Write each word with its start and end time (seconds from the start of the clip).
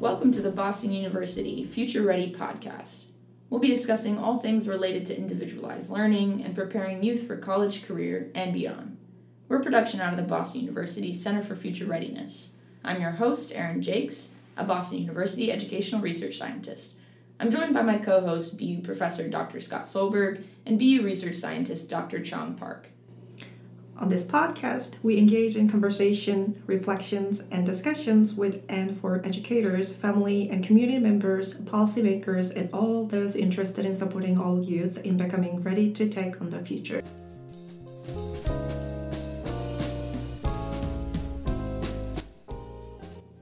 Welcome 0.00 0.30
to 0.30 0.42
the 0.42 0.52
Boston 0.52 0.92
University 0.92 1.64
Future 1.64 2.02
Ready 2.02 2.32
podcast. 2.32 3.06
We'll 3.50 3.58
be 3.58 3.66
discussing 3.66 4.16
all 4.16 4.38
things 4.38 4.68
related 4.68 5.04
to 5.06 5.18
individualized 5.18 5.90
learning 5.90 6.44
and 6.44 6.54
preparing 6.54 7.02
youth 7.02 7.26
for 7.26 7.36
college, 7.36 7.84
career, 7.84 8.30
and 8.32 8.52
beyond. 8.52 8.96
We're 9.48 9.58
production 9.58 10.00
out 10.00 10.12
of 10.12 10.16
the 10.16 10.22
Boston 10.22 10.60
University 10.60 11.12
Center 11.12 11.42
for 11.42 11.56
Future 11.56 11.86
Readiness. 11.86 12.52
I'm 12.84 13.00
your 13.00 13.10
host, 13.10 13.50
Aaron 13.52 13.82
Jakes, 13.82 14.30
a 14.56 14.62
Boston 14.62 15.00
University 15.00 15.50
educational 15.50 16.00
research 16.00 16.38
scientist. 16.38 16.94
I'm 17.40 17.50
joined 17.50 17.74
by 17.74 17.82
my 17.82 17.98
co 17.98 18.20
host, 18.20 18.56
BU 18.56 18.82
Professor 18.82 19.28
Dr. 19.28 19.58
Scott 19.58 19.82
Solberg 19.82 20.44
and 20.64 20.78
BU 20.78 21.02
Research 21.02 21.34
Scientist 21.34 21.90
Dr. 21.90 22.22
Chong 22.22 22.54
Park. 22.54 22.90
On 24.00 24.08
this 24.08 24.22
podcast, 24.22 24.94
we 25.02 25.18
engage 25.18 25.56
in 25.56 25.68
conversation, 25.68 26.62
reflections, 26.66 27.42
and 27.50 27.66
discussions 27.66 28.36
with 28.36 28.62
and 28.68 28.96
for 29.00 29.20
educators, 29.24 29.92
family 29.92 30.48
and 30.50 30.62
community 30.62 30.98
members, 30.98 31.60
policymakers, 31.62 32.54
and 32.54 32.72
all 32.72 33.06
those 33.06 33.34
interested 33.34 33.84
in 33.84 33.92
supporting 33.92 34.38
all 34.38 34.62
youth 34.62 34.98
in 34.98 35.16
becoming 35.16 35.64
ready 35.64 35.90
to 35.94 36.08
take 36.08 36.40
on 36.40 36.50
the 36.50 36.60
future. 36.60 37.02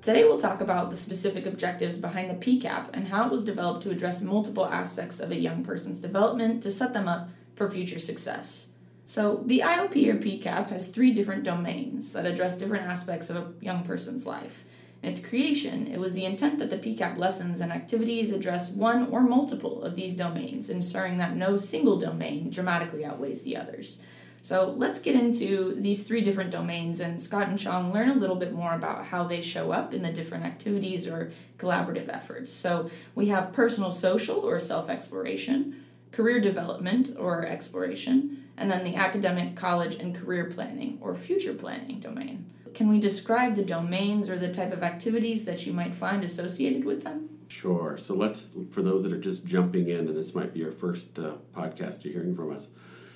Today, 0.00 0.25
we'll 0.25 0.41
talk 0.41 0.62
about 0.62 0.88
the 0.88 0.97
specific 0.97 1.45
objectives 1.45 1.98
behind 1.98 2.30
the 2.30 2.34
PCAP 2.34 2.88
and 2.95 3.09
how 3.09 3.27
it 3.27 3.30
was 3.30 3.45
developed 3.45 3.83
to 3.83 3.91
address 3.91 4.23
multiple 4.23 4.64
aspects 4.64 5.20
of 5.20 5.30
a 5.30 5.36
young 5.36 5.62
person's 5.62 6.00
development 6.00 6.62
to 6.62 6.70
set 6.70 6.95
them 6.95 7.06
up 7.06 7.28
for 7.56 7.69
future 7.69 7.98
success. 7.98 8.69
So, 9.09 9.45
the 9.46 9.60
ILP 9.60 10.08
or 10.08 10.19
PCAP 10.19 10.70
has 10.70 10.89
three 10.89 11.12
different 11.12 11.44
domains 11.44 12.12
that 12.12 12.27
address 12.27 12.58
different 12.58 12.89
aspects 12.89 13.31
of 13.31 13.36
a 13.36 13.53
young 13.61 13.84
person's 13.84 14.27
life. 14.27 14.64
In 15.00 15.11
its 15.11 15.25
creation, 15.25 15.86
it 15.86 16.00
was 16.00 16.14
the 16.14 16.25
intent 16.25 16.58
that 16.58 16.70
the 16.70 16.77
PCAP 16.77 17.16
lessons 17.16 17.61
and 17.61 17.70
activities 17.70 18.33
address 18.33 18.72
one 18.72 19.06
or 19.11 19.20
multiple 19.20 19.84
of 19.84 19.94
these 19.94 20.16
domains, 20.16 20.69
ensuring 20.69 21.19
that 21.19 21.36
no 21.36 21.56
single 21.56 21.97
domain 21.97 22.50
dramatically 22.50 23.05
outweighs 23.05 23.42
the 23.42 23.56
others. 23.56 24.03
So, 24.42 24.75
let's 24.77 24.98
get 24.98 25.14
into 25.14 25.77
these 25.77 26.03
three 26.03 26.20
different 26.20 26.50
domains, 26.50 26.98
and 26.98 27.22
Scott 27.22 27.47
and 27.47 27.59
Chong 27.61 27.92
learn 27.92 28.09
a 28.09 28.14
little 28.14 28.34
bit 28.34 28.53
more 28.53 28.75
about 28.75 29.05
how 29.05 29.22
they 29.22 29.41
show 29.41 29.70
up 29.70 29.94
in 29.94 30.03
the 30.03 30.12
different 30.12 30.44
activities 30.44 31.06
or 31.06 31.31
collaborative 31.59 32.09
efforts. 32.09 32.53
So, 32.53 32.91
we 33.14 33.28
have 33.28 33.53
personal 33.53 33.92
social 33.92 34.38
or 34.38 34.59
self 34.59 34.91
exploration, 34.91 35.86
career 36.17 36.41
development 36.41 37.14
or 37.19 37.45
exploration 37.45 38.42
and 38.56 38.70
then 38.70 38.84
the 38.84 38.97
academic, 38.97 39.55
college, 39.55 39.97
and 39.97 40.14
career 40.14 40.47
planning 40.47 40.97
or 41.03 41.14
future 41.14 41.53
planning 41.53 42.00
domain. 42.00 42.47
Can 42.72 42.89
we 42.89 42.98
describe 42.98 43.55
the 43.55 43.62
domains 43.62 44.31
or 44.31 44.39
the 44.39 44.50
type 44.50 44.72
of 44.72 44.83
activities 44.83 45.44
that 45.44 45.67
you 45.67 45.75
might 45.75 45.94
find 45.94 46.25
associated 46.25 46.87
with 46.87 47.05
them? 47.05 47.28
Sure. 47.48 47.98
So 47.98 48.14
let's, 48.14 48.50
for 48.70 48.81
those 48.81 49.03
that 49.03 49.12
are 49.12 49.20
just 49.20 49.44
jumping 49.44 49.89
in, 49.89 50.09
and 50.09 50.17
this 50.17 50.34
might 50.34 50.55
be 50.55 50.61
your 50.61 50.72
first 50.72 51.19
uh, 51.19 51.34
podcast 51.55 52.03
you're 52.03 52.14
hearing 52.14 52.34
from 52.34 52.50
us. 52.50 52.69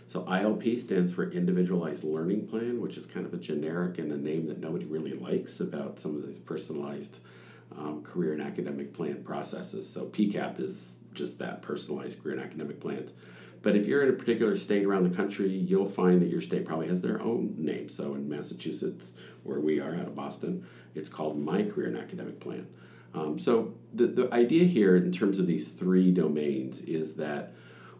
So 0.06 0.22
ILP 0.24 0.78
stands 0.78 1.10
for 1.10 1.30
Individualized 1.30 2.04
Learning 2.04 2.46
Plan, 2.46 2.82
which 2.82 2.98
is 2.98 3.06
kind 3.06 3.24
of 3.24 3.32
a 3.32 3.38
generic 3.38 3.96
and 3.96 4.12
a 4.12 4.18
name 4.18 4.46
that 4.48 4.58
nobody 4.58 4.84
really 4.84 5.14
likes 5.14 5.60
about 5.60 5.98
some 5.98 6.16
of 6.16 6.26
these 6.26 6.38
personalized 6.38 7.20
um, 7.74 8.02
career 8.02 8.34
and 8.34 8.42
academic 8.42 8.92
plan 8.92 9.22
processes. 9.24 9.88
So 9.88 10.04
PCAP 10.06 10.60
is 10.60 10.96
just 11.14 11.38
that 11.38 11.62
personalized 11.62 12.22
career 12.22 12.36
and 12.36 12.44
academic 12.44 12.80
plans. 12.80 13.12
But 13.62 13.76
if 13.76 13.86
you're 13.86 14.02
in 14.02 14.08
a 14.08 14.14
particular 14.14 14.56
state 14.56 14.84
around 14.84 15.10
the 15.10 15.14
country, 15.14 15.48
you'll 15.48 15.86
find 15.86 16.22
that 16.22 16.28
your 16.28 16.40
state 16.40 16.64
probably 16.64 16.88
has 16.88 17.02
their 17.02 17.20
own 17.20 17.54
name. 17.58 17.88
So 17.88 18.14
in 18.14 18.28
Massachusetts, 18.28 19.14
where 19.42 19.60
we 19.60 19.80
are 19.80 19.94
out 19.94 20.06
of 20.06 20.14
Boston, 20.14 20.66
it's 20.94 21.10
called 21.10 21.38
My 21.38 21.62
Career 21.62 21.88
and 21.88 21.98
Academic 21.98 22.40
Plan. 22.40 22.66
Um, 23.12 23.38
so 23.38 23.74
the, 23.92 24.06
the 24.06 24.32
idea 24.32 24.64
here 24.64 24.96
in 24.96 25.12
terms 25.12 25.38
of 25.38 25.46
these 25.46 25.68
three 25.68 26.10
domains 26.10 26.80
is 26.82 27.14
that 27.16 27.52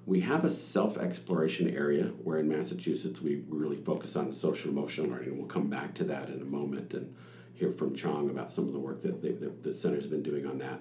we 0.07 0.21
have 0.21 0.45
a 0.45 0.51
self 0.51 0.97
exploration 0.97 1.69
area 1.69 2.05
where 2.23 2.39
in 2.39 2.49
Massachusetts 2.49 3.21
we 3.21 3.43
really 3.49 3.77
focus 3.77 4.17
on 4.17 4.33
social 4.33 4.71
emotional 4.71 5.11
learning. 5.11 5.31
And 5.31 5.39
we'll 5.39 5.47
come 5.47 5.69
back 5.69 5.95
to 5.97 6.05
that 6.05 6.31
in 6.31 6.41
a 6.41 6.45
moment 6.45 6.95
and 6.95 7.15
hear 7.55 7.71
from 7.73 7.95
Chong 7.95 8.31
about 8.31 8.51
some 8.51 8.67
of 8.67 8.73
the 8.73 8.79
work 8.79 9.03
that 9.03 9.21
the, 9.21 9.53
the 9.63 9.73
center's 9.73 10.07
been 10.07 10.23
doing 10.23 10.47
on 10.47 10.59
that. 10.59 10.81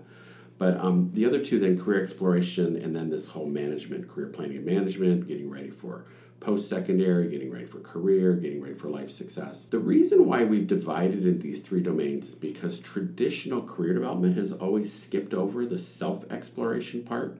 But 0.59 0.77
um, 0.77 1.09
the 1.13 1.25
other 1.25 1.43
two, 1.43 1.57
then 1.57 1.79
career 1.79 2.01
exploration, 2.01 2.75
and 2.75 2.93
then 2.93 3.09
this 3.09 3.29
whole 3.29 3.47
management, 3.47 4.09
career 4.09 4.27
planning 4.27 4.57
and 4.57 4.65
management, 4.65 5.27
getting 5.27 5.49
ready 5.49 5.69
for 5.69 6.05
post 6.41 6.69
secondary, 6.69 7.29
getting 7.29 7.49
ready 7.49 7.65
for 7.65 7.79
career, 7.79 8.33
getting 8.33 8.61
ready 8.61 8.75
for 8.75 8.89
life 8.89 9.09
success. 9.09 9.65
The 9.65 9.79
reason 9.79 10.25
why 10.25 10.43
we've 10.43 10.67
divided 10.67 11.25
into 11.25 11.41
these 11.41 11.59
three 11.59 11.81
domains 11.81 12.29
is 12.29 12.35
because 12.35 12.79
traditional 12.79 13.61
career 13.61 13.93
development 13.93 14.37
has 14.37 14.51
always 14.51 14.91
skipped 14.91 15.33
over 15.33 15.65
the 15.65 15.77
self 15.77 16.29
exploration 16.29 17.03
part. 17.03 17.37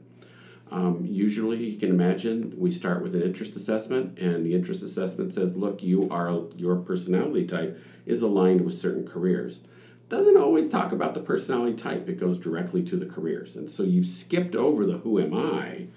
Um, 0.72 1.06
usually, 1.06 1.66
you 1.66 1.78
can 1.78 1.90
imagine 1.90 2.53
we 2.58 2.72
start 2.72 3.02
with 3.02 3.16
an 3.16 3.22
interest 3.22 3.56
assessment, 3.56 4.19
and 4.19 4.46
the 4.46 4.53
interest 4.53 4.81
assessment 4.81 5.34
says, 5.34 5.58
"Look, 5.58 5.84
you 5.84 6.08
are 6.09 6.44
your 6.56 6.78
personality 6.78 7.46
type 7.46 7.78
is 8.06 8.22
aligned 8.22 8.62
with 8.62 8.75
certain 8.75 9.06
careers." 9.06 9.62
Doesn't 10.09 10.38
always 10.38 10.68
talk 10.68 10.92
about 10.92 11.14
the 11.14 11.22
personality 11.22 11.75
type. 11.75 12.09
It 12.09 12.20
goes 12.20 12.38
directly 12.38 12.84
to 12.84 12.97
the 12.97 13.06
careers. 13.06 13.56
And 13.56 13.70
so 13.70 13.84
you've 13.84 14.08
skipped 14.08 14.56
over 14.56 14.86
the 14.86 14.97
who 14.97 15.20
am 15.20 15.34
I 15.34 15.88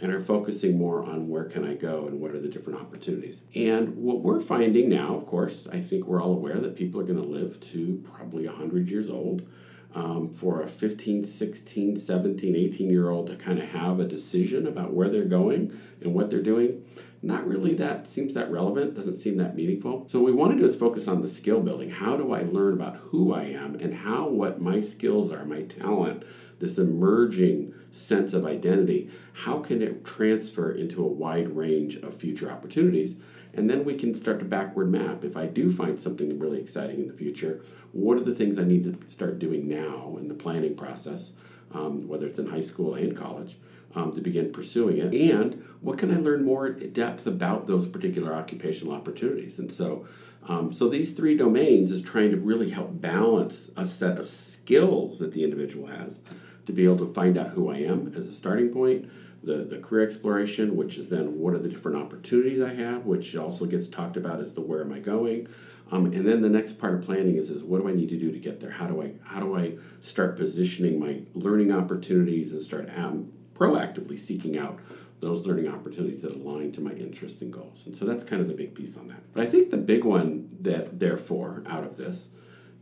and 0.00 0.12
are 0.12 0.20
focusing 0.20 0.76
more 0.76 1.02
on 1.02 1.28
where 1.28 1.44
can 1.44 1.64
I 1.64 1.74
go 1.74 2.06
and 2.06 2.20
what 2.20 2.32
are 2.32 2.40
the 2.40 2.48
different 2.48 2.80
opportunities. 2.80 3.40
And 3.54 3.96
what 3.96 4.20
we're 4.20 4.40
finding 4.40 4.88
now, 4.88 5.14
of 5.14 5.26
course, 5.26 5.66
I 5.72 5.80
think 5.80 6.06
we're 6.06 6.20
all 6.20 6.32
aware 6.32 6.58
that 6.58 6.76
people 6.76 7.00
are 7.00 7.04
going 7.04 7.20
to 7.20 7.26
live 7.26 7.60
to 7.72 8.02
probably 8.12 8.46
100 8.46 8.88
years 8.88 9.08
old. 9.08 9.46
Um, 9.94 10.32
for 10.32 10.62
a 10.62 10.66
15, 10.66 11.26
16, 11.26 11.96
17, 11.96 12.56
18 12.56 12.88
year 12.88 13.10
old 13.10 13.26
to 13.26 13.36
kind 13.36 13.58
of 13.58 13.68
have 13.68 14.00
a 14.00 14.06
decision 14.06 14.66
about 14.66 14.94
where 14.94 15.10
they're 15.10 15.26
going 15.26 15.78
and 16.00 16.14
what 16.14 16.30
they're 16.30 16.40
doing 16.40 16.82
not 17.22 17.46
really 17.46 17.74
that 17.74 18.08
seems 18.08 18.34
that 18.34 18.50
relevant, 18.50 18.94
doesn't 18.94 19.14
seem 19.14 19.36
that 19.36 19.54
meaningful. 19.54 20.08
So 20.08 20.18
what 20.18 20.26
we 20.26 20.32
want 20.32 20.52
to 20.52 20.58
do 20.58 20.64
is 20.64 20.74
focus 20.74 21.06
on 21.06 21.22
the 21.22 21.28
skill 21.28 21.60
building. 21.60 21.90
How 21.90 22.16
do 22.16 22.32
I 22.32 22.42
learn 22.42 22.74
about 22.74 22.96
who 22.96 23.32
I 23.32 23.44
am 23.44 23.76
and 23.76 23.94
how 23.94 24.28
what 24.28 24.60
my 24.60 24.80
skills 24.80 25.32
are, 25.32 25.44
my 25.44 25.62
talent, 25.62 26.24
this 26.58 26.78
emerging 26.78 27.74
sense 27.92 28.32
of 28.32 28.44
identity, 28.44 29.10
how 29.34 29.58
can 29.60 29.82
it 29.82 30.04
transfer 30.04 30.72
into 30.72 31.04
a 31.04 31.08
wide 31.08 31.48
range 31.50 31.96
of 31.96 32.16
future 32.16 32.50
opportunities? 32.50 33.16
And 33.54 33.68
then 33.68 33.84
we 33.84 33.94
can 33.94 34.14
start 34.14 34.38
to 34.40 34.44
backward 34.44 34.90
map. 34.90 35.24
If 35.24 35.36
I 35.36 35.46
do 35.46 35.70
find 35.70 36.00
something 36.00 36.38
really 36.38 36.60
exciting 36.60 37.00
in 37.00 37.06
the 37.06 37.12
future, 37.12 37.62
what 37.92 38.16
are 38.16 38.24
the 38.24 38.34
things 38.34 38.58
I 38.58 38.64
need 38.64 38.84
to 38.84 39.10
start 39.10 39.38
doing 39.38 39.68
now 39.68 40.16
in 40.18 40.28
the 40.28 40.34
planning 40.34 40.74
process, 40.74 41.32
um, 41.72 42.08
whether 42.08 42.26
it's 42.26 42.38
in 42.38 42.46
high 42.46 42.60
school 42.60 42.94
and 42.94 43.16
college? 43.16 43.56
Um, 43.94 44.14
to 44.14 44.20
begin 44.20 44.52
pursuing 44.52 44.98
it? 44.98 45.14
And 45.14 45.64
what 45.80 45.98
can 45.98 46.14
I 46.14 46.18
learn 46.18 46.44
more 46.44 46.66
in 46.66 46.92
depth 46.92 47.26
about 47.26 47.66
those 47.66 47.86
particular 47.86 48.34
occupational 48.34 48.94
opportunities? 48.94 49.58
And 49.58 49.70
so, 49.70 50.06
um, 50.48 50.72
so 50.72 50.88
these 50.88 51.12
three 51.12 51.36
domains 51.36 51.90
is 51.90 52.02
trying 52.02 52.30
to 52.30 52.36
really 52.36 52.70
help 52.70 53.00
balance 53.00 53.70
a 53.76 53.86
set 53.86 54.18
of 54.18 54.28
skills 54.28 55.18
that 55.18 55.32
the 55.32 55.44
individual 55.44 55.86
has 55.86 56.20
to 56.66 56.72
be 56.72 56.84
able 56.84 56.98
to 56.98 57.12
find 57.12 57.36
out 57.36 57.50
who 57.50 57.70
I 57.70 57.78
am 57.78 58.12
as 58.16 58.28
a 58.28 58.32
starting 58.32 58.70
point. 58.70 59.10
The, 59.44 59.64
the 59.64 59.78
career 59.78 60.06
exploration, 60.06 60.76
which 60.76 60.96
is 60.96 61.08
then 61.08 61.38
what 61.40 61.52
are 61.52 61.58
the 61.58 61.68
different 61.68 61.98
opportunities 61.98 62.60
I 62.60 62.74
have, 62.74 63.06
which 63.06 63.34
also 63.34 63.66
gets 63.66 63.88
talked 63.88 64.16
about 64.16 64.40
as 64.40 64.52
the 64.52 64.60
where 64.60 64.82
am 64.82 64.92
I 64.92 65.00
going. 65.00 65.48
Um, 65.90 66.06
and 66.06 66.26
then 66.26 66.42
the 66.42 66.48
next 66.48 66.74
part 66.78 66.94
of 66.94 67.02
planning 67.02 67.36
is, 67.36 67.50
is 67.50 67.64
what 67.64 67.82
do 67.82 67.88
I 67.88 67.92
need 67.92 68.08
to 68.10 68.18
do 68.18 68.30
to 68.30 68.38
get 68.38 68.60
there? 68.60 68.70
How 68.70 68.86
do 68.86 69.02
I 69.02 69.12
how 69.24 69.40
do 69.40 69.56
I 69.56 69.76
start 70.00 70.36
positioning 70.36 71.00
my 71.00 71.20
learning 71.34 71.72
opportunities 71.72 72.52
and 72.52 72.62
start 72.62 72.88
um, 72.96 73.32
proactively 73.54 74.18
seeking 74.18 74.58
out 74.58 74.78
those 75.20 75.46
learning 75.46 75.68
opportunities 75.68 76.22
that 76.22 76.34
align 76.34 76.72
to 76.72 76.80
my 76.80 76.90
interests 76.92 77.40
and 77.42 77.52
goals. 77.52 77.86
And 77.86 77.96
so 77.96 78.04
that's 78.04 78.24
kind 78.24 78.42
of 78.42 78.48
the 78.48 78.54
big 78.54 78.74
piece 78.74 78.96
on 78.96 79.06
that. 79.08 79.22
But 79.32 79.44
I 79.44 79.46
think 79.46 79.70
the 79.70 79.76
big 79.76 80.04
one 80.04 80.50
that, 80.60 80.98
therefore, 80.98 81.62
out 81.66 81.84
of 81.84 81.96
this 81.96 82.30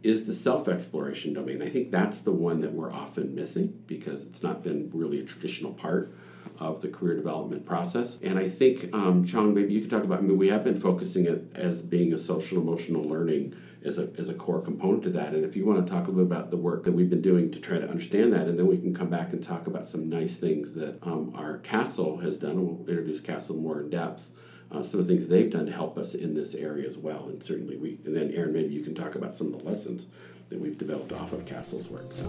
is 0.02 0.26
the 0.26 0.32
self 0.32 0.66
exploration 0.66 1.34
domain. 1.34 1.60
I 1.62 1.68
think 1.68 1.90
that's 1.90 2.22
the 2.22 2.32
one 2.32 2.60
that 2.62 2.72
we're 2.72 2.92
often 2.92 3.34
missing 3.34 3.82
because 3.86 4.26
it's 4.26 4.42
not 4.42 4.62
been 4.62 4.90
really 4.94 5.20
a 5.20 5.24
traditional 5.24 5.72
part 5.72 6.14
of 6.58 6.80
the 6.80 6.88
career 6.88 7.14
development 7.14 7.66
process. 7.66 8.18
And 8.22 8.38
I 8.38 8.48
think, 8.48 8.94
um, 8.94 9.24
Chong, 9.24 9.54
maybe 9.54 9.74
you 9.74 9.80
could 9.80 9.90
talk 9.90 10.04
about, 10.04 10.18
I 10.18 10.22
mean, 10.22 10.38
we 10.38 10.48
have 10.48 10.64
been 10.64 10.80
focusing 10.80 11.26
it 11.26 11.50
as 11.54 11.82
being 11.82 12.12
a 12.12 12.18
social 12.18 12.58
emotional 12.58 13.02
learning 13.02 13.54
as 13.84 13.98
a, 13.98 14.10
as 14.18 14.28
a 14.28 14.34
core 14.34 14.60
component 14.60 15.02
to 15.04 15.10
that. 15.10 15.34
And 15.34 15.44
if 15.44 15.56
you 15.56 15.64
want 15.66 15.84
to 15.84 15.90
talk 15.90 16.06
a 16.06 16.10
little 16.10 16.26
bit 16.26 16.36
about 16.36 16.50
the 16.50 16.56
work 16.56 16.84
that 16.84 16.92
we've 16.92 17.10
been 17.10 17.22
doing 17.22 17.50
to 17.50 17.60
try 17.60 17.78
to 17.78 17.88
understand 17.88 18.32
that, 18.32 18.46
and 18.46 18.58
then 18.58 18.66
we 18.66 18.78
can 18.78 18.94
come 18.94 19.08
back 19.08 19.32
and 19.32 19.42
talk 19.42 19.66
about 19.66 19.86
some 19.86 20.08
nice 20.08 20.36
things 20.36 20.74
that 20.74 20.98
um, 21.02 21.32
our 21.34 21.58
CASEL 21.58 22.22
has 22.22 22.38
done. 22.38 22.64
We'll 22.64 22.86
introduce 22.88 23.20
CASEL 23.20 23.56
more 23.56 23.80
in 23.80 23.90
depth. 23.90 24.30
Uh, 24.70 24.82
some 24.82 25.00
of 25.00 25.06
the 25.06 25.12
things 25.12 25.26
they've 25.26 25.50
done 25.50 25.66
to 25.66 25.72
help 25.72 25.98
us 25.98 26.14
in 26.14 26.34
this 26.34 26.54
area 26.54 26.86
as 26.86 26.96
well. 26.96 27.28
And 27.28 27.42
certainly 27.42 27.76
we, 27.76 27.98
and 28.04 28.14
then 28.16 28.30
Aaron, 28.32 28.52
maybe 28.52 28.72
you 28.72 28.84
can 28.84 28.94
talk 28.94 29.16
about 29.16 29.34
some 29.34 29.52
of 29.52 29.58
the 29.58 29.64
lessons 29.64 30.06
that 30.48 30.60
we've 30.60 30.78
developed 30.78 31.12
off 31.12 31.32
of 31.32 31.44
CASEL's 31.44 31.88
work. 31.88 32.12
So. 32.12 32.26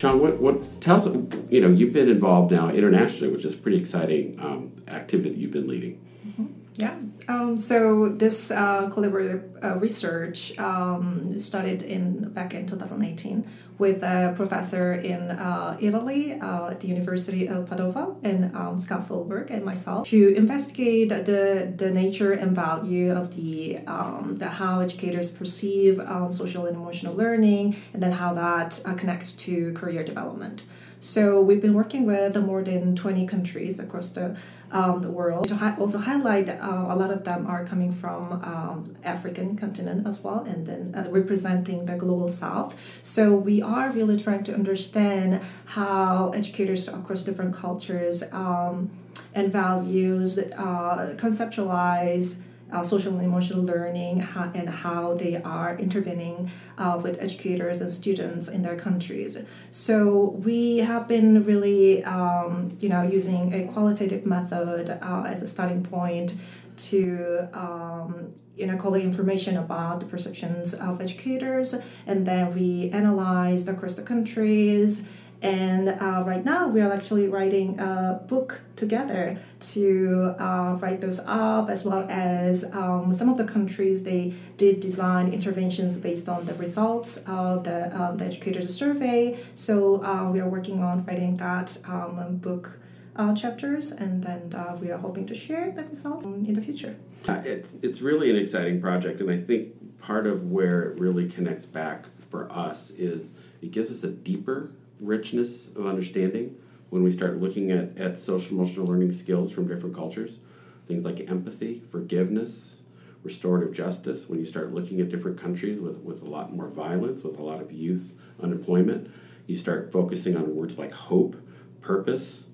Chong, 0.00 0.20
what, 0.20 0.38
what 0.38 0.80
tell 0.80 0.96
us, 0.96 1.06
you 1.50 1.60
know, 1.60 1.68
you've 1.68 1.92
been 1.92 2.08
involved 2.08 2.50
now 2.50 2.70
internationally, 2.70 3.30
which 3.30 3.44
is 3.44 3.54
pretty 3.54 3.76
exciting 3.76 4.38
um, 4.40 4.72
activity 4.88 5.28
that 5.28 5.38
you've 5.38 5.50
been 5.50 5.68
leading. 5.68 6.00
Mm-hmm. 6.26 6.46
Yeah, 6.76 6.94
Um, 7.30 7.56
so 7.56 8.08
this 8.08 8.50
uh, 8.50 8.88
collaborative 8.90 9.42
uh, 9.62 9.76
research 9.76 10.58
um, 10.58 11.38
started 11.38 11.82
in 11.82 12.30
back 12.30 12.54
in 12.54 12.66
2018 12.66 13.46
with 13.78 14.02
a 14.02 14.32
professor 14.34 14.94
in 14.94 15.30
uh, 15.30 15.76
Italy 15.80 16.34
uh, 16.40 16.70
at 16.70 16.80
the 16.80 16.88
University 16.88 17.46
of 17.46 17.68
Padova 17.68 18.18
and 18.24 18.54
um, 18.56 18.76
Scott 18.76 19.02
Solberg 19.02 19.48
and 19.50 19.64
myself 19.64 20.08
to 20.08 20.34
investigate 20.34 21.10
the, 21.10 21.72
the 21.76 21.90
nature 21.90 22.32
and 22.32 22.54
value 22.54 23.12
of 23.12 23.36
the, 23.36 23.78
um, 23.86 24.36
the 24.36 24.48
how 24.48 24.80
educators 24.80 25.30
perceive 25.30 26.00
um, 26.00 26.32
social 26.32 26.66
and 26.66 26.76
emotional 26.76 27.14
learning 27.14 27.76
and 27.94 28.02
then 28.02 28.10
how 28.10 28.34
that 28.34 28.82
uh, 28.84 28.94
connects 28.94 29.32
to 29.34 29.72
career 29.74 30.02
development. 30.02 30.64
So 31.02 31.40
we've 31.40 31.62
been 31.62 31.72
working 31.72 32.04
with 32.04 32.36
more 32.36 32.62
than 32.62 32.94
20 32.94 33.26
countries 33.26 33.78
across 33.78 34.10
the 34.10 34.36
um, 34.70 35.00
the 35.00 35.10
world. 35.10 35.48
To 35.48 35.56
hi- 35.56 35.74
also 35.78 35.98
highlight, 35.98 36.48
uh, 36.48 36.86
a 36.88 36.94
lot 36.94 37.10
of 37.10 37.24
them 37.24 37.46
are 37.46 37.64
coming 37.64 37.90
from 37.90 38.32
um, 38.44 38.94
African 39.02 39.56
continent 39.56 40.06
as 40.06 40.20
well, 40.20 40.44
and 40.44 40.64
then 40.66 40.94
uh, 40.94 41.10
representing 41.10 41.86
the 41.86 41.96
global 41.96 42.28
South. 42.28 42.76
So 43.02 43.34
we 43.34 43.62
are 43.62 43.90
really 43.90 44.16
trying 44.16 44.44
to 44.44 44.54
understand 44.54 45.40
how 45.64 46.30
educators 46.36 46.86
across 46.86 47.22
different 47.24 47.54
cultures 47.54 48.22
um, 48.32 48.90
and 49.34 49.50
values 49.50 50.38
uh, 50.38 51.14
conceptualize 51.16 52.42
uh, 52.72 52.82
social 52.82 53.14
and 53.14 53.24
emotional 53.24 53.62
learning 53.62 54.20
how, 54.20 54.50
and 54.54 54.68
how 54.68 55.14
they 55.14 55.36
are 55.42 55.76
intervening 55.78 56.50
uh, 56.78 56.98
with 57.02 57.20
educators 57.20 57.80
and 57.80 57.90
students 57.90 58.48
in 58.48 58.62
their 58.62 58.76
countries. 58.76 59.38
So 59.70 60.36
we 60.44 60.78
have 60.78 61.08
been 61.08 61.44
really, 61.44 62.04
um, 62.04 62.76
you 62.80 62.88
know, 62.88 63.02
using 63.02 63.52
a 63.54 63.64
qualitative 63.64 64.26
method 64.26 64.90
uh, 64.90 65.24
as 65.26 65.42
a 65.42 65.46
starting 65.46 65.82
point 65.82 66.34
to 66.76 67.48
um, 67.52 68.32
you 68.56 68.66
know 68.66 68.76
collect 68.76 69.04
information 69.04 69.56
about 69.56 70.00
the 70.00 70.06
perceptions 70.06 70.74
of 70.74 71.00
educators 71.00 71.74
and 72.06 72.26
then 72.26 72.54
we 72.54 72.90
analyzed 72.90 73.68
across 73.68 73.94
the 73.96 74.02
countries 74.02 75.06
and 75.42 75.88
uh, 75.88 76.22
right 76.26 76.44
now, 76.44 76.68
we 76.68 76.82
are 76.82 76.92
actually 76.92 77.26
writing 77.26 77.80
a 77.80 78.20
book 78.26 78.60
together 78.76 79.38
to 79.60 80.34
uh, 80.38 80.76
write 80.80 81.00
those 81.00 81.18
up, 81.20 81.70
as 81.70 81.82
well 81.82 82.06
as 82.10 82.64
um, 82.72 83.10
some 83.12 83.30
of 83.30 83.38
the 83.38 83.44
countries 83.44 84.02
they 84.02 84.34
did 84.58 84.80
design 84.80 85.32
interventions 85.32 85.96
based 85.96 86.28
on 86.28 86.44
the 86.44 86.52
results 86.54 87.16
of 87.26 87.64
the, 87.64 87.94
um, 87.98 88.18
the 88.18 88.26
educators 88.26 88.74
survey. 88.74 89.38
So 89.54 90.04
uh, 90.04 90.30
we 90.30 90.40
are 90.40 90.48
working 90.48 90.82
on 90.82 91.04
writing 91.04 91.36
that 91.36 91.78
um, 91.86 92.36
book. 92.36 92.78
Uh, 93.16 93.34
chapters, 93.34 93.90
and 93.90 94.22
then 94.22 94.50
uh, 94.54 94.74
we 94.80 94.90
are 94.90 94.96
hoping 94.96 95.26
to 95.26 95.34
share 95.34 95.72
the 95.72 95.82
results 95.82 96.24
in 96.24 96.54
the 96.54 96.62
future. 96.62 96.96
Uh, 97.28 97.42
it's 97.44 97.74
it's 97.82 98.00
really 98.00 98.30
an 98.30 98.36
exciting 98.36 98.80
project, 98.80 99.20
and 99.20 99.28
I 99.28 99.36
think 99.36 100.00
part 100.00 100.26
of 100.28 100.50
where 100.50 100.82
it 100.84 101.00
really 101.00 101.28
connects 101.28 101.66
back 101.66 102.06
for 102.30 102.50
us 102.50 102.92
is 102.92 103.32
it 103.60 103.72
gives 103.72 103.90
us 103.90 104.04
a 104.04 104.08
deeper 104.08 104.70
richness 105.00 105.68
of 105.68 105.86
understanding 105.86 106.56
when 106.90 107.02
we 107.02 107.12
start 107.12 107.40
looking 107.40 107.70
at, 107.70 107.96
at 107.96 108.18
social 108.18 108.56
emotional 108.56 108.86
learning 108.86 109.12
skills 109.12 109.52
from 109.52 109.68
different 109.68 109.94
cultures. 109.94 110.40
Things 110.86 111.04
like 111.04 111.30
empathy, 111.30 111.82
forgiveness, 111.90 112.82
restorative 113.22 113.74
justice. 113.74 114.28
When 114.28 114.38
you 114.38 114.44
start 114.44 114.72
looking 114.72 115.00
at 115.00 115.08
different 115.08 115.38
countries 115.38 115.80
with, 115.80 115.98
with 115.98 116.22
a 116.22 116.26
lot 116.26 116.52
more 116.52 116.68
violence, 116.68 117.22
with 117.22 117.38
a 117.38 117.42
lot 117.42 117.60
of 117.60 117.70
youth 117.70 118.14
unemployment, 118.42 119.10
you 119.46 119.56
start 119.56 119.92
focusing 119.92 120.36
on 120.36 120.54
words 120.54 120.78
like 120.78 120.92
hope, 120.92 121.36
purpose, 121.80 122.46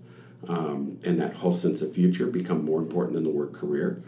um, 0.48 0.98
and 1.02 1.20
that 1.20 1.34
whole 1.34 1.52
sense 1.52 1.80
of 1.82 1.94
future 1.94 2.26
become 2.26 2.64
more 2.64 2.80
important 2.80 3.14
than 3.14 3.24
the 3.24 3.30
word 3.30 3.52
career. 3.52 4.02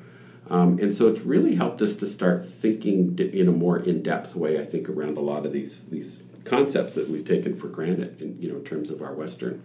Um, 0.51 0.79
and 0.79 0.93
so 0.93 1.09
it's 1.09 1.21
really 1.21 1.57
helped 1.57 1.83
us 1.83 1.95
to 1.97 2.07
start 2.07 2.45
thinking 2.45 3.19
in 3.19 3.49
a 3.49 3.53
more 3.53 3.79
in-depth 3.79 4.35
way, 4.35 4.59
I 4.59 4.65
think, 4.65 4.89
around 4.89 5.19
a 5.19 5.21
lot 5.21 5.45
of 5.45 5.53
these 5.53 5.85
these 5.85 6.23
concepts 6.49 6.95
that 6.95 7.09
we've 7.09 7.25
taken 7.25 7.57
for 7.57 7.69
granted 7.69 8.21
in 8.21 8.41
you 8.41 8.51
know 8.51 8.59
in 8.59 8.65
terms 8.65 8.91
of 8.91 9.03
our 9.03 9.15
Western 9.15 9.63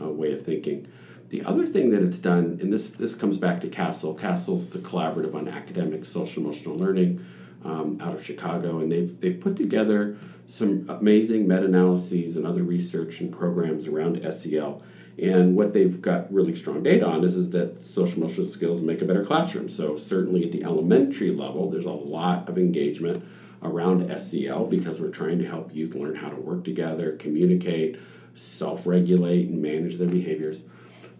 uh, 0.00 0.08
way 0.08 0.32
of 0.32 0.44
thinking. 0.44 0.88
The 1.28 1.44
other 1.44 1.66
thing 1.66 1.90
that 1.90 2.02
it's 2.02 2.18
done, 2.18 2.58
and 2.60 2.72
this 2.72 2.90
this 2.90 3.14
comes 3.14 3.36
back 3.36 3.60
to 3.62 3.68
CASEL. 3.68 4.18
CASEL's 4.18 4.68
the 4.68 4.78
collaborative 4.78 5.34
on 5.34 5.48
academic 5.48 6.04
social 6.04 6.42
emotional 6.42 6.76
learning 6.76 7.24
um, 7.64 7.98
out 8.00 8.14
of 8.14 8.24
Chicago, 8.24 8.78
and 8.78 8.92
they've 8.92 9.18
they've 9.18 9.40
put 9.40 9.56
together 9.56 10.16
some 10.46 10.86
amazing 10.88 11.48
meta 11.48 11.64
analyses 11.64 12.36
and 12.36 12.46
other 12.46 12.62
research 12.62 13.20
and 13.20 13.32
programs 13.32 13.88
around 13.88 14.20
SEL. 14.32 14.82
And 15.18 15.56
what 15.56 15.72
they've 15.72 16.00
got 16.00 16.32
really 16.32 16.54
strong 16.54 16.82
data 16.82 17.06
on 17.06 17.24
is, 17.24 17.36
is 17.36 17.50
that 17.50 17.82
social 17.82 18.18
emotional 18.18 18.46
skills 18.46 18.80
make 18.82 19.00
a 19.00 19.06
better 19.06 19.24
classroom. 19.24 19.68
So 19.68 19.96
certainly 19.96 20.44
at 20.44 20.52
the 20.52 20.62
elementary 20.62 21.30
level, 21.30 21.70
there's 21.70 21.86
a 21.86 21.90
lot 21.90 22.48
of 22.48 22.58
engagement 22.58 23.24
around 23.62 24.08
SEL 24.18 24.66
because 24.66 25.00
we're 25.00 25.10
trying 25.10 25.38
to 25.38 25.46
help 25.46 25.74
youth 25.74 25.94
learn 25.94 26.16
how 26.16 26.28
to 26.28 26.36
work 26.36 26.64
together, 26.64 27.16
communicate, 27.16 27.98
self 28.34 28.86
regulate, 28.86 29.48
and 29.48 29.60
manage 29.60 29.96
their 29.96 30.08
behaviors. 30.08 30.64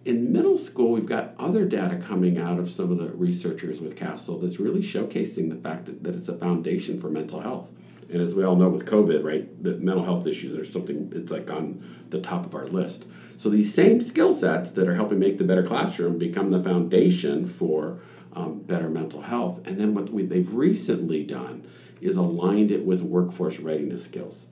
In 0.04 0.32
middle 0.32 0.56
school, 0.56 0.92
we've 0.92 1.06
got 1.06 1.34
other 1.38 1.64
data 1.64 1.96
coming 1.96 2.38
out 2.38 2.60
of 2.60 2.70
some 2.70 2.92
of 2.92 2.98
the 2.98 3.08
researchers 3.08 3.80
with 3.80 3.98
CASEL 3.98 4.40
that's 4.40 4.60
really 4.60 4.80
showcasing 4.80 5.50
the 5.50 5.56
fact 5.56 5.86
that, 5.86 6.04
that 6.04 6.14
it's 6.14 6.28
a 6.28 6.38
foundation 6.38 7.00
for 7.00 7.10
mental 7.10 7.40
health. 7.40 7.72
And 8.08 8.22
as 8.22 8.34
we 8.34 8.44
all 8.44 8.54
know 8.54 8.68
with 8.68 8.86
COVID, 8.86 9.24
right, 9.24 9.62
that 9.64 9.82
mental 9.82 10.04
health 10.04 10.26
issues 10.26 10.54
are 10.54 10.64
something, 10.64 11.12
it's 11.14 11.32
like 11.32 11.50
on 11.50 11.84
the 12.10 12.20
top 12.20 12.46
of 12.46 12.54
our 12.54 12.68
list. 12.68 13.06
So 13.36 13.48
these 13.50 13.74
same 13.74 14.00
skill 14.00 14.32
sets 14.32 14.70
that 14.72 14.86
are 14.86 14.94
helping 14.94 15.18
make 15.18 15.38
the 15.38 15.44
better 15.44 15.64
classroom 15.64 16.18
become 16.18 16.50
the 16.50 16.62
foundation 16.62 17.46
for 17.46 17.98
um, 18.36 18.60
better 18.60 18.88
mental 18.88 19.22
health. 19.22 19.66
And 19.66 19.80
then 19.80 19.94
what 19.94 20.12
we, 20.12 20.24
they've 20.24 20.52
recently 20.52 21.24
done 21.24 21.66
is 22.00 22.16
aligned 22.16 22.70
it 22.70 22.84
with 22.84 23.00
workforce 23.00 23.58
readiness 23.58 24.04
skills. 24.04 24.46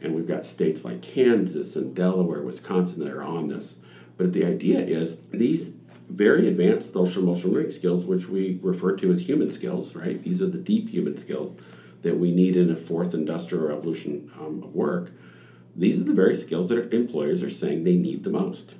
And 0.00 0.14
we've 0.14 0.28
got 0.28 0.44
states 0.44 0.84
like 0.84 1.02
Kansas 1.02 1.74
and 1.74 1.94
Delaware, 1.94 2.42
Wisconsin 2.42 3.04
that 3.04 3.12
are 3.12 3.22
on 3.22 3.48
this. 3.48 3.78
But 4.16 4.32
the 4.32 4.44
idea 4.44 4.78
is 4.78 5.18
these 5.30 5.72
very 6.08 6.48
advanced 6.48 6.92
social 6.92 7.22
emotional 7.22 7.54
learning 7.54 7.70
skills, 7.70 8.04
which 8.04 8.28
we 8.28 8.58
refer 8.62 8.96
to 8.96 9.10
as 9.10 9.26
human 9.26 9.50
skills, 9.50 9.96
right? 9.96 10.22
These 10.22 10.42
are 10.42 10.48
the 10.48 10.58
deep 10.58 10.90
human 10.90 11.16
skills 11.16 11.54
that 12.02 12.18
we 12.18 12.32
need 12.32 12.56
in 12.56 12.70
a 12.70 12.76
fourth 12.76 13.14
industrial 13.14 13.66
revolution 13.66 14.30
um, 14.38 14.62
of 14.62 14.74
work. 14.74 15.12
These 15.76 16.00
are 16.00 16.04
the 16.04 16.12
very 16.12 16.34
skills 16.34 16.68
that 16.68 16.92
employers 16.92 17.42
are 17.42 17.50
saying 17.50 17.84
they 17.84 17.96
need 17.96 18.24
the 18.24 18.30
most. 18.30 18.74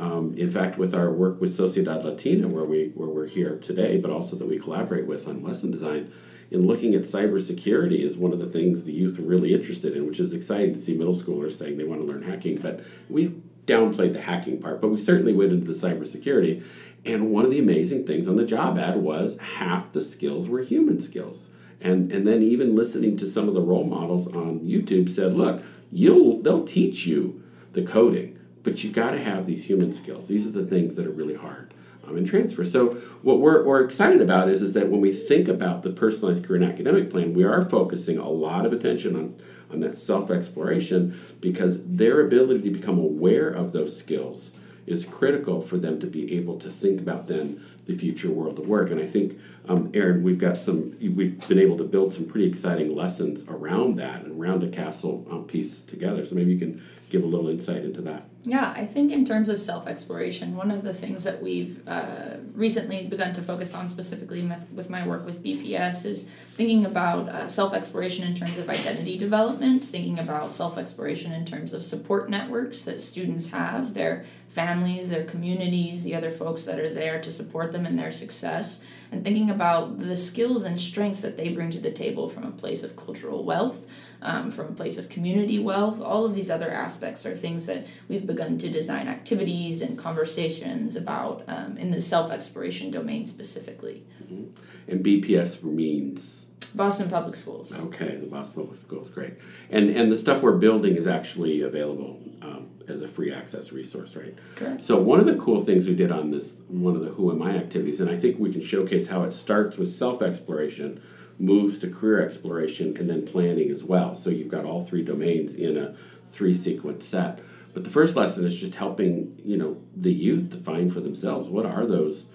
Um, 0.00 0.34
in 0.34 0.50
fact, 0.50 0.78
with 0.78 0.94
our 0.94 1.12
work 1.12 1.40
with 1.42 1.50
Sociedad 1.50 2.02
Latina, 2.02 2.48
where 2.48 2.64
we 2.64 2.90
where 2.94 3.10
we're 3.10 3.26
here 3.26 3.58
today, 3.58 3.98
but 3.98 4.10
also 4.10 4.34
that 4.36 4.46
we 4.46 4.58
collaborate 4.58 5.06
with 5.06 5.28
on 5.28 5.42
lesson 5.42 5.70
design, 5.70 6.10
in 6.50 6.66
looking 6.66 6.94
at 6.94 7.02
cybersecurity 7.02 8.00
is 8.00 8.16
one 8.16 8.32
of 8.32 8.38
the 8.38 8.46
things 8.46 8.84
the 8.84 8.92
youth 8.92 9.18
are 9.18 9.22
really 9.22 9.52
interested 9.52 9.94
in, 9.94 10.06
which 10.06 10.18
is 10.18 10.32
exciting 10.32 10.72
to 10.72 10.80
see 10.80 10.94
middle 10.94 11.14
schoolers 11.14 11.58
saying 11.58 11.76
they 11.76 11.84
want 11.84 12.00
to 12.00 12.06
learn 12.06 12.22
hacking. 12.22 12.56
But 12.56 12.80
we 13.10 13.34
downplayed 13.66 14.14
the 14.14 14.22
hacking 14.22 14.58
part, 14.58 14.80
but 14.80 14.88
we 14.88 14.96
certainly 14.96 15.34
went 15.34 15.52
into 15.52 15.66
the 15.66 15.74
cybersecurity. 15.74 16.64
And 17.04 17.30
one 17.30 17.44
of 17.44 17.50
the 17.50 17.58
amazing 17.58 18.06
things 18.06 18.26
on 18.26 18.36
the 18.36 18.44
job 18.44 18.78
ad 18.78 18.96
was 18.96 19.36
half 19.38 19.92
the 19.92 20.00
skills 20.00 20.48
were 20.48 20.62
human 20.62 21.00
skills. 21.00 21.48
And, 21.80 22.10
and 22.10 22.26
then 22.26 22.42
even 22.42 22.74
listening 22.74 23.16
to 23.18 23.26
some 23.26 23.48
of 23.48 23.54
the 23.54 23.62
role 23.62 23.84
models 23.84 24.26
on 24.26 24.60
YouTube 24.60 25.08
said, 25.08 25.34
look, 25.34 25.62
you'll 25.92 26.40
they'll 26.42 26.64
teach 26.64 27.06
you 27.06 27.42
the 27.72 27.82
coding, 27.82 28.38
but 28.62 28.84
you 28.84 28.90
got 28.90 29.10
to 29.10 29.18
have 29.18 29.46
these 29.46 29.64
human 29.64 29.92
skills. 29.92 30.28
These 30.28 30.46
are 30.46 30.50
the 30.50 30.66
things 30.66 30.94
that 30.96 31.06
are 31.06 31.10
really 31.10 31.34
hard 31.34 31.72
um, 32.06 32.16
and 32.16 32.26
transfer. 32.26 32.64
So 32.64 32.94
what 33.22 33.40
we're, 33.40 33.64
we're 33.64 33.84
excited 33.84 34.20
about 34.20 34.48
is, 34.48 34.62
is 34.62 34.72
that 34.74 34.88
when 34.88 35.00
we 35.00 35.12
think 35.12 35.48
about 35.48 35.82
the 35.82 35.90
personalized 35.90 36.44
career 36.44 36.62
and 36.62 36.70
academic 36.70 37.10
plan, 37.10 37.34
we 37.34 37.44
are 37.44 37.68
focusing 37.68 38.18
a 38.18 38.28
lot 38.28 38.66
of 38.66 38.72
attention 38.72 39.16
on, 39.16 39.36
on 39.70 39.80
that 39.80 39.96
self-exploration 39.96 41.18
because 41.40 41.84
their 41.84 42.20
ability 42.20 42.62
to 42.62 42.70
become 42.70 42.98
aware 42.98 43.48
of 43.48 43.72
those 43.72 43.96
skills 43.96 44.50
is 44.86 45.04
critical 45.04 45.60
for 45.60 45.78
them 45.78 46.00
to 46.00 46.06
be 46.06 46.36
able 46.36 46.58
to 46.58 46.68
think 46.68 47.00
about 47.00 47.28
then 47.28 47.64
the 47.90 47.98
future 47.98 48.30
world 48.30 48.58
of 48.58 48.66
work. 48.66 48.90
And 48.90 49.00
I 49.00 49.06
think, 49.06 49.38
um, 49.68 49.90
Aaron, 49.94 50.22
we've 50.22 50.38
got 50.38 50.60
some, 50.60 50.96
we've 51.00 51.46
been 51.48 51.58
able 51.58 51.76
to 51.78 51.84
build 51.84 52.12
some 52.12 52.26
pretty 52.26 52.46
exciting 52.46 52.94
lessons 52.94 53.44
around 53.48 53.96
that 53.96 54.22
and 54.22 54.40
around 54.40 54.60
the 54.60 54.68
CASEL 54.68 55.30
um, 55.30 55.44
piece 55.44 55.82
together. 55.82 56.24
So 56.24 56.34
maybe 56.34 56.52
you 56.52 56.58
can 56.58 56.82
give 57.10 57.22
a 57.24 57.26
little 57.26 57.48
insight 57.48 57.84
into 57.84 58.00
that. 58.02 58.24
Yeah, 58.42 58.72
I 58.74 58.86
think 58.86 59.12
in 59.12 59.26
terms 59.26 59.50
of 59.50 59.60
self 59.60 59.86
exploration, 59.86 60.56
one 60.56 60.70
of 60.70 60.82
the 60.82 60.94
things 60.94 61.24
that 61.24 61.42
we've 61.42 61.86
uh, 61.86 62.36
recently 62.54 63.06
begun 63.06 63.34
to 63.34 63.42
focus 63.42 63.74
on 63.74 63.88
specifically 63.88 64.50
with 64.72 64.88
my 64.88 65.06
work 65.06 65.26
with 65.26 65.44
BPS 65.44 66.06
is 66.06 66.30
thinking 66.54 66.86
about 66.86 67.28
uh, 67.28 67.48
self 67.48 67.74
exploration 67.74 68.26
in 68.26 68.34
terms 68.34 68.56
of 68.56 68.70
identity 68.70 69.18
development, 69.18 69.84
thinking 69.84 70.18
about 70.18 70.54
self 70.54 70.78
exploration 70.78 71.32
in 71.32 71.44
terms 71.44 71.74
of 71.74 71.84
support 71.84 72.30
networks 72.30 72.86
that 72.86 73.02
students 73.02 73.50
have, 73.50 73.92
their 73.92 74.24
families, 74.48 75.10
their 75.10 75.24
communities, 75.24 76.02
the 76.04 76.14
other 76.14 76.30
folks 76.30 76.64
that 76.64 76.80
are 76.80 76.92
there 76.92 77.20
to 77.20 77.30
support 77.30 77.72
them 77.80 77.90
in 77.90 77.96
their 77.96 78.12
success, 78.12 78.84
and 79.10 79.24
thinking 79.24 79.50
about 79.50 79.98
the 79.98 80.16
skills 80.16 80.64
and 80.64 80.78
strengths 80.78 81.22
that 81.22 81.36
they 81.36 81.48
bring 81.48 81.70
to 81.70 81.80
the 81.80 81.90
table 81.90 82.28
from 82.28 82.44
a 82.44 82.50
place 82.50 82.82
of 82.82 82.96
cultural 82.96 83.44
wealth 83.44 83.86
um, 84.22 84.50
from 84.50 84.68
a 84.68 84.72
place 84.72 84.98
of 84.98 85.08
community 85.08 85.58
wealth. 85.58 86.00
All 86.00 86.24
of 86.24 86.34
these 86.34 86.50
other 86.50 86.70
aspects 86.70 87.24
are 87.26 87.34
things 87.34 87.66
that 87.66 87.86
we've 88.08 88.26
begun 88.26 88.58
to 88.58 88.68
design 88.68 89.08
activities 89.08 89.80
and 89.80 89.98
conversations 89.98 90.96
about 90.96 91.42
um, 91.48 91.76
in 91.76 91.90
the 91.90 92.00
self 92.00 92.30
exploration 92.30 92.90
domain 92.90 93.26
specifically. 93.26 94.04
Mm-hmm. 94.22 94.90
And 94.90 95.04
BPS 95.04 95.62
means 95.62 96.46
Boston 96.74 97.10
Public 97.10 97.34
Schools. 97.34 97.78
Okay, 97.86 98.16
the 98.16 98.26
Boston 98.26 98.62
Public 98.62 98.78
Schools, 98.78 99.08
great. 99.10 99.34
And 99.70 99.90
and 99.90 100.10
the 100.10 100.16
stuff 100.16 100.42
we're 100.42 100.56
building 100.56 100.96
is 100.96 101.06
actually 101.06 101.62
available 101.62 102.20
um, 102.42 102.70
as 102.88 103.02
a 103.02 103.08
free 103.08 103.32
access 103.32 103.72
resource, 103.72 104.14
right? 104.16 104.36
Correct. 104.54 104.84
So 104.84 105.00
one 105.00 105.20
of 105.20 105.26
the 105.26 105.36
cool 105.36 105.60
things 105.60 105.86
we 105.86 105.94
did 105.94 106.12
on 106.12 106.30
this, 106.30 106.56
one 106.68 106.94
of 106.94 107.02
the 107.02 107.10
Who 107.10 107.32
Am 107.32 107.42
I 107.42 107.56
activities, 107.56 108.00
and 108.00 108.10
I 108.10 108.16
think 108.16 108.38
we 108.38 108.52
can 108.52 108.60
showcase 108.60 109.08
how 109.08 109.24
it 109.24 109.32
starts 109.32 109.78
with 109.78 109.88
self 109.88 110.22
exploration, 110.22 111.02
moves 111.38 111.78
to 111.80 111.88
career 111.88 112.22
exploration, 112.24 112.96
and 112.96 113.10
then 113.10 113.26
planning 113.26 113.70
as 113.70 113.82
well. 113.82 114.14
So 114.14 114.30
you've 114.30 114.48
got 114.48 114.64
all 114.64 114.80
three 114.80 115.02
domains 115.02 115.54
in 115.54 115.76
a 115.76 115.94
three 116.24 116.54
sequence 116.54 117.06
set. 117.06 117.40
But 117.72 117.84
the 117.84 117.90
first 117.90 118.16
lesson 118.16 118.44
is 118.44 118.56
just 118.56 118.74
helping 118.74 119.40
you 119.44 119.56
know 119.56 119.76
the 119.96 120.12
youth 120.12 120.50
define 120.50 120.90
for 120.90 121.00
themselves 121.00 121.48
what 121.48 121.66
are 121.66 121.86
those 121.86 122.26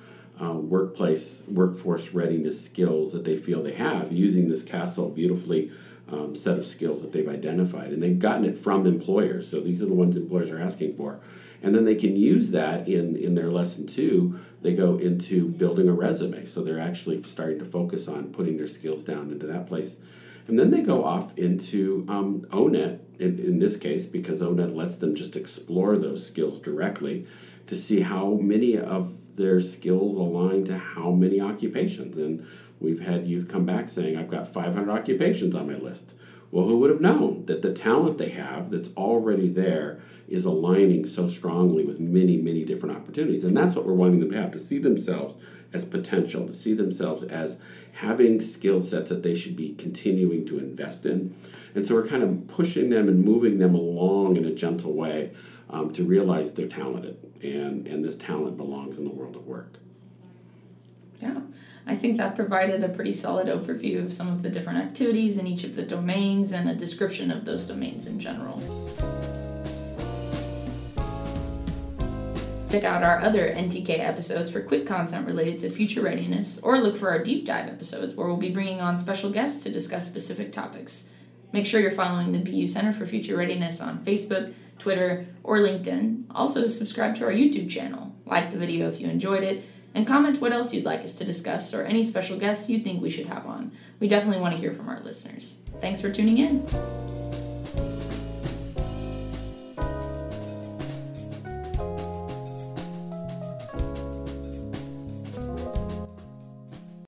uh, 0.41 0.53
workplace 0.53 1.43
workforce 1.47 2.13
readiness 2.13 2.63
skills 2.63 3.13
that 3.13 3.23
they 3.23 3.37
feel 3.37 3.63
they 3.63 3.73
have 3.73 4.11
using 4.11 4.49
this 4.49 4.63
CASEL 4.63 5.15
beautifully 5.15 5.71
um, 6.11 6.35
set 6.35 6.57
of 6.57 6.65
skills 6.65 7.01
that 7.01 7.11
they've 7.11 7.27
identified. 7.27 7.91
And 7.91 8.01
they've 8.01 8.19
gotten 8.19 8.45
it 8.45 8.57
from 8.57 8.85
employers. 8.85 9.49
So 9.49 9.59
these 9.59 9.81
are 9.81 9.87
the 9.87 9.93
ones 9.93 10.17
employers 10.17 10.51
are 10.51 10.61
asking 10.61 10.95
for. 10.95 11.19
And 11.63 11.73
then 11.73 11.85
they 11.85 11.95
can 11.95 12.15
use 12.15 12.51
that 12.51 12.87
in 12.87 13.15
in 13.15 13.35
their 13.35 13.49
lesson 13.49 13.87
two. 13.87 14.39
They 14.61 14.73
go 14.73 14.97
into 14.97 15.47
building 15.47 15.87
a 15.87 15.93
resume. 15.93 16.45
So 16.45 16.63
they're 16.63 16.79
actually 16.79 17.21
starting 17.23 17.59
to 17.59 17.65
focus 17.65 18.07
on 18.07 18.31
putting 18.31 18.57
their 18.57 18.67
skills 18.67 19.03
down 19.03 19.31
into 19.31 19.47
that 19.47 19.67
place. 19.67 19.95
And 20.47 20.59
then 20.59 20.69
they 20.69 20.81
go 20.81 21.03
off 21.03 21.35
into 21.37 22.05
um, 22.07 22.45
O*NET 22.51 23.01
in, 23.19 23.39
in 23.39 23.59
this 23.59 23.77
case 23.77 24.05
because 24.05 24.41
O*NET 24.43 24.75
lets 24.75 24.95
them 24.95 25.15
just 25.15 25.35
explore 25.35 25.97
those 25.97 26.25
skills 26.25 26.59
directly 26.59 27.25
to 27.65 27.75
see 27.75 28.01
how 28.01 28.35
many 28.35 28.77
of 28.77 29.15
their 29.35 29.59
skills 29.59 30.15
align 30.15 30.63
to 30.65 30.77
how 30.77 31.11
many 31.11 31.39
occupations. 31.39 32.17
And 32.17 32.45
we've 32.79 33.01
had 33.01 33.27
youth 33.27 33.51
come 33.51 33.65
back 33.65 33.87
saying, 33.87 34.17
I've 34.17 34.29
got 34.29 34.47
500 34.47 34.91
occupations 34.91 35.55
on 35.55 35.67
my 35.67 35.75
list. 35.75 36.13
Well, 36.51 36.67
who 36.67 36.77
would 36.79 36.89
have 36.89 37.01
known 37.01 37.45
that 37.47 37.61
the 37.61 37.73
talent 37.73 38.17
they 38.17 38.29
have 38.29 38.71
that's 38.71 38.89
already 38.95 39.49
there 39.49 39.99
is 40.27 40.45
aligning 40.45 41.05
so 41.05 41.27
strongly 41.27 41.83
with 41.83 41.99
many, 41.99 42.37
many 42.37 42.63
different 42.63 42.95
opportunities? 42.95 43.43
And 43.43 43.55
that's 43.55 43.75
what 43.75 43.85
we're 43.85 43.93
wanting 43.93 44.21
them 44.21 44.31
to 44.31 44.41
have 44.41 44.51
to 44.51 44.59
see 44.59 44.77
themselves 44.77 45.35
as 45.73 45.83
potential, 45.83 46.47
to 46.47 46.53
see 46.53 46.73
themselves 46.73 47.23
as 47.23 47.57
having 47.93 48.39
skill 48.39 48.79
sets 48.79 49.09
that 49.09 49.23
they 49.23 49.35
should 49.35 49.55
be 49.55 49.73
continuing 49.75 50.45
to 50.45 50.57
invest 50.57 51.05
in. 51.05 51.35
And 51.73 51.85
so 51.85 51.95
we're 51.95 52.07
kind 52.07 52.23
of 52.23 52.47
pushing 52.47 52.89
them 52.89 53.09
and 53.09 53.23
moving 53.23 53.59
them 53.59 53.75
along 53.75 54.37
in 54.37 54.45
a 54.45 54.53
gentle 54.53 54.93
way 54.93 55.31
um, 55.69 55.91
to 55.93 56.03
realize 56.03 56.53
they're 56.53 56.67
talented 56.67 57.17
and, 57.43 57.87
and 57.87 58.03
this 58.03 58.15
talent 58.15 58.57
belongs 58.57 58.97
in 58.97 59.03
the 59.03 59.11
world 59.11 59.35
of 59.35 59.45
work. 59.45 59.79
Yeah, 61.21 61.41
I 61.87 61.95
think 61.95 62.17
that 62.17 62.35
provided 62.35 62.83
a 62.83 62.89
pretty 62.89 63.13
solid 63.13 63.47
overview 63.47 64.03
of 64.03 64.11
some 64.11 64.27
of 64.27 64.43
the 64.43 64.49
different 64.49 64.79
activities 64.79 65.37
in 65.37 65.47
each 65.47 65.63
of 65.63 65.75
the 65.75 65.83
domains 65.83 66.51
and 66.51 66.69
a 66.69 66.75
description 66.75 67.31
of 67.31 67.45
those 67.45 67.65
domains 67.65 68.07
in 68.07 68.19
general. 68.19 68.61
Check 72.75 72.83
out 72.83 73.03
our 73.03 73.21
other 73.21 73.47
NTK 73.47 73.99
episodes 73.99 74.49
for 74.49 74.59
quick 74.59 74.85
content 74.85 75.25
related 75.25 75.59
to 75.59 75.69
future 75.69 76.01
readiness, 76.01 76.59
or 76.59 76.79
look 76.79 76.97
for 76.97 77.09
our 77.09 77.23
deep 77.23 77.45
dive 77.45 77.69
episodes 77.69 78.15
where 78.15 78.27
we'll 78.27 78.35
be 78.35 78.49
bringing 78.49 78.81
on 78.81 78.97
special 78.97 79.29
guests 79.29 79.63
to 79.63 79.71
discuss 79.71 80.05
specific 80.05 80.51
topics. 80.51 81.07
Make 81.55 81.65
sure 81.65 81.79
you're 81.79 81.89
following 81.89 82.33
the 82.33 82.39
BU 82.39 82.67
Center 82.67 82.91
for 82.91 83.05
Future 83.05 83.37
Readiness 83.37 83.79
on 83.79 84.03
Facebook, 84.03 84.53
Twitter, 84.77 85.25
or 85.41 85.59
LinkedIn. 85.59 86.25
Also, 86.31 86.67
subscribe 86.67 87.15
to 87.15 87.23
our 87.23 87.31
YouTube 87.31 87.69
channel, 87.69 88.13
like 88.25 88.51
the 88.51 88.57
video 88.57 88.89
if 88.89 88.99
you 88.99 89.07
enjoyed 89.07 89.41
it, 89.41 89.63
and 89.93 90.05
comment 90.05 90.41
what 90.41 90.51
else 90.51 90.73
you'd 90.73 90.83
like 90.83 90.99
us 90.99 91.17
to 91.17 91.23
discuss 91.23 91.73
or 91.73 91.85
any 91.85 92.03
special 92.03 92.37
guests 92.37 92.69
you 92.69 92.79
think 92.79 93.01
we 93.01 93.09
should 93.09 93.27
have 93.27 93.45
on. 93.45 93.71
We 94.01 94.09
definitely 94.09 94.41
want 94.41 94.53
to 94.53 94.59
hear 94.59 94.73
from 94.73 94.89
our 94.89 94.99
listeners. 94.99 95.55
Thanks 95.79 96.01
for 96.01 96.11
tuning 96.11 96.39
in. 96.39 97.24